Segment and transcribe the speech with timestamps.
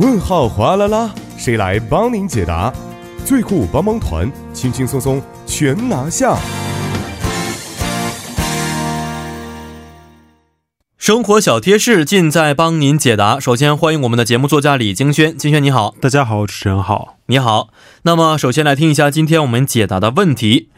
[0.00, 2.72] 问号哗啦啦，谁来帮您解答？
[3.22, 6.38] 最酷帮帮团，轻轻松松全拿下。
[10.96, 13.38] 生活小贴士尽在帮您解答。
[13.38, 17.68] 首先欢迎我们的节目作家李金轩，金轩你好，大家好，主持人好，你好。
[18.04, 20.70] 那么首先来听一下今天我们解答的问题。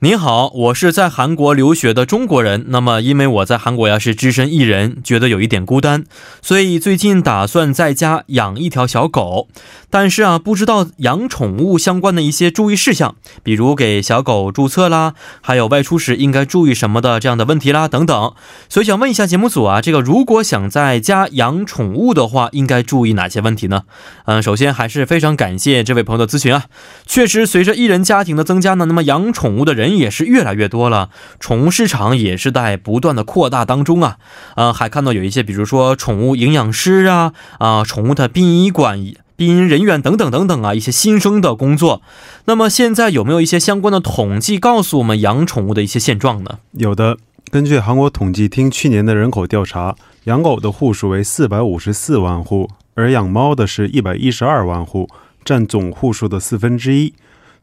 [0.00, 2.66] 你好，我是在韩国留学的中国人。
[2.68, 6.04] 那么，因为我在韩国呀是只身一人，觉得有一点孤单，
[6.42, 9.48] 所以最近打算在家养一条小狗。
[9.88, 18.34] 但是啊，不知道养宠物相关的一些注意事项，比如给小狗注册啦，还有外出时应该注意什么的这样的问题啦等等。
[18.68, 23.84] 所以想问一下节目组啊，这个如果想在家养宠物的话，应该注意哪些问题呢？
[24.26, 26.64] 嗯，首先还是非常感谢这位朋友的咨询啊。
[27.06, 34.18] 确实，随着一人家庭的增加呢，那么养宠物的人人也是越来越多了，宠物市场也是在不断的扩大当中啊。
[34.56, 39.00] 呃，还看到有一些，比如说宠物营养师啊，啊，宠物的殡仪馆。
[39.36, 42.00] 殡仪人员等等等等啊，一些新生的工作。
[42.46, 46.58] 那么现在有没有一些相关的统计告诉我们养宠物的一些现状呢？
[46.72, 47.18] 有的，
[47.50, 55.06] 根据韩国统计厅去年的人口调查，养狗的户数为四百五十四万户，而养猫的是一百一十二万户，
[55.44, 57.12] 占总户数的四分之一。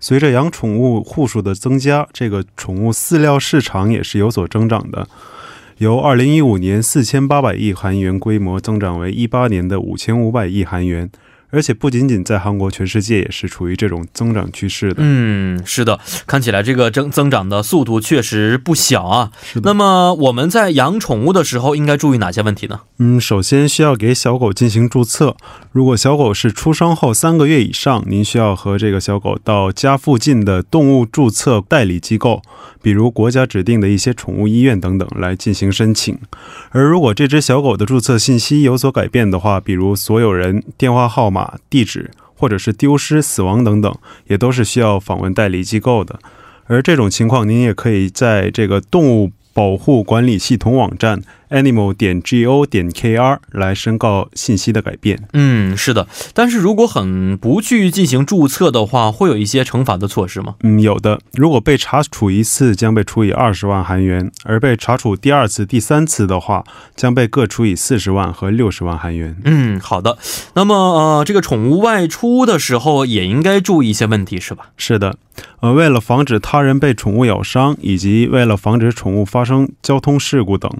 [0.04, 5.08] 随着养宠物户数的增加，这个宠物饲料市场也是有所增长的，
[5.78, 11.09] 由二零一五年四千八百亿韩元规模增长为一八年的五千五百亿韩元。
[11.54, 14.96] 而且不仅仅在韩国，全世界也是处于这种增长趋势的。
[14.98, 19.32] 嗯，是的，看起来这个增增长的速度确实不小啊。
[19.62, 22.80] 那么我们在养宠物的时候应该注意哪些问题呢？
[22.98, 25.38] 嗯，首先需要给小狗进行注册。
[25.72, 32.42] 如果小狗是出生后三个月以上，您需要和这个小狗到家附近的动物注册代理机构，
[32.81, 36.18] 比如国家指定的一些宠物医院等等来进行申请。
[36.72, 41.43] 而如果这只小狗的注册信息有所改变的话，比如所有人、电话号码。
[41.70, 43.96] 地址，或者是丢失、死亡等等，
[44.28, 46.20] 也都是需要访问代理机构的。
[46.66, 51.22] 而这种情况，您也可以在这个动物保护管理系统网站。
[51.50, 55.28] Animal 点 go 点 kr 来申告信息的改变。
[55.34, 60.56] 嗯，是的，但是如果很不去进行注册的话，会有一些惩罚的措施吗？
[60.64, 61.20] 嗯，有的。
[61.34, 66.64] 如果被查处一次，将被处以二十万韩元；而被查处第二次、第三次的话，
[66.96, 69.36] 将被各处以四十万和六十万韩元。
[69.44, 70.18] 嗯，好的。
[70.56, 74.70] 那么，呃，这个宠物外出的时候也应该注意一些问题，是吧？
[74.78, 75.18] 是的。
[75.62, 80.72] 呃，为了防止他人被宠物咬伤，以及为了防止宠物发生交通事故等，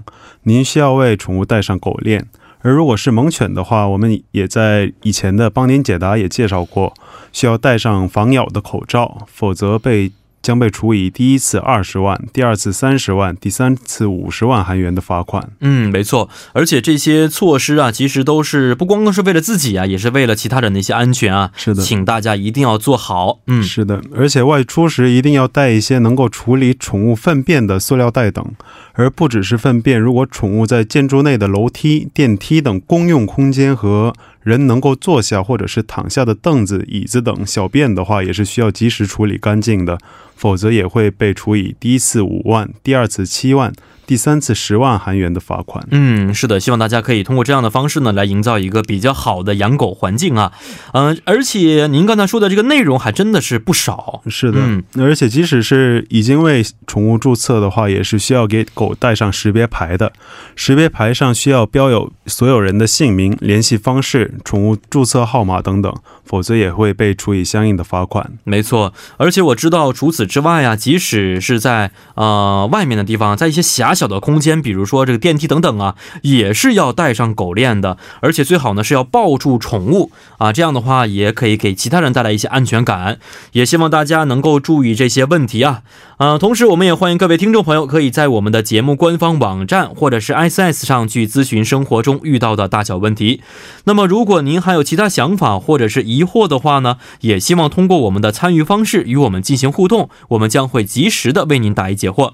[0.44, 0.63] 您。
[0.64, 2.28] 需要为宠物戴上狗链，
[2.62, 6.94] 而如果是猛犬的话，我们也在以前的帮您解答也介绍过，
[7.32, 10.12] 需要戴上防咬的口罩，否则被。
[10.44, 15.52] 将被处以第一次二十万，第二次三十万，第三次五十万韩元的罚款。
[15.62, 21.52] 嗯，没错，而且这些措施啊，其实都是不光光是为了自己啊，也是为了其他人的一些安全啊。
[21.56, 23.40] 是的，请大家一定要做好。
[23.48, 28.46] 嗯，是的，而且外出时一定要带一些能够处理宠物粪便的塑料袋等，
[28.94, 30.00] 而不只是粪便。
[30.00, 39.98] 如果宠物在建筑内的楼梯、电梯等公用空间和人能够坐下或者是躺下的凳子、椅子等小便的话，也是需要及时处理干净的，
[40.36, 43.74] 否则也会被处以第一次五万、第二次七万。
[44.06, 45.86] 第三次十万韩元的罚款。
[45.92, 50.52] 嗯，是的，希望大家可以通过这样的方式呢，来营造一个比较好的养狗环境啊。
[50.94, 54.22] 嗯，而且您刚才说的这个内容还真的是不少。
[54.28, 60.12] 是的，嗯，而且即使是已经为宠物注册的话，也是需要给狗带上识别牌的。
[60.56, 65.94] 识别牌上需要标有所有人的姓名、联系方式、宠物注册号码等等，
[66.26, 68.34] 否则也会被处以相应的罚款。
[68.44, 83.20] 没错，而且我知道除此之外啊，即使是在呃外面的地方，在一些狭小的空间，比如说这个电梯等等啊，也是要带上狗链的，而且最好呢是要抱住宠物啊，这样的话也可以给其他人带来一些安全感。
[83.54, 85.84] 也希望大家能够注意这些问题啊，
[86.18, 93.42] 啊，同时我们也欢迎各位听众朋友可以在我们的节目官方网站或者是 S S 上去咨询生活中遇到的大小问题。
[93.86, 102.34] 那么如果您还有其他想法或者是疑惑的话呢，也希望通过我们的参与方式与我们进行互动，我们将会及时的为您答疑解惑。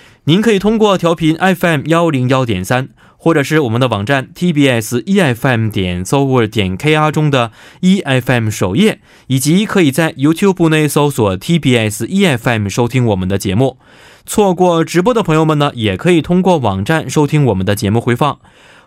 [0.25, 2.89] 您可以通过调频 FM 幺零幺点三。
[3.23, 7.51] 或者是我们的网站 tbs efm 点 s o v e r 点 kr 中的
[7.81, 13.77] efm 首页，以及可以在 YouTube 内搜索 tbs efm 收听我们的节目。
[14.25, 18.39] 错过直播的朋友们呢，也可以通过网站收听我们的节目回放。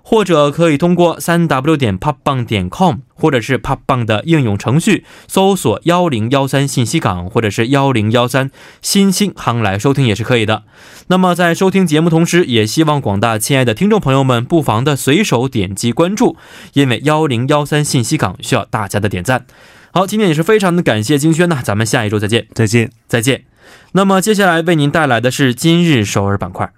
[0.06, 8.50] 或者可以通过三 w 点 popbang 点 com，或者是 popbang 的应用程序搜索幺零幺三信息港，或者是幺零幺三
[8.82, 10.64] 新星行来收听也是可以的。
[11.06, 16.36] 那么在收听节目同时，也希望广大亲爱的听众朋友们不妨的随手点击关注，
[16.74, 19.46] 因为幺零幺三信息港需要大家的点赞。
[19.90, 23.44] 好，今天也是非常的感谢金轩呢，咱们下一周再见，再见，再见。
[23.92, 26.70] 那么接下来为您带来的是今日首尔板块。